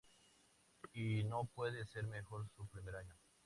[0.93, 3.13] Y no puede ser mejor su primer año.